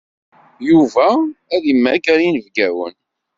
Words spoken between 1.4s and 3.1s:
ad yemmager inebgawen.